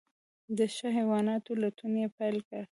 [0.57, 2.63] د ښو حیواناتو لټون یې پیل کړ.